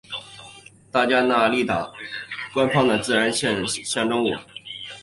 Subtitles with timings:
[0.91, 1.93] 大加那利岛
[2.55, 3.53] 官方的自然象
[4.09, 4.35] 征物是。